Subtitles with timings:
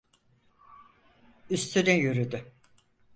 [1.49, 2.51] Üstüne yürüdü!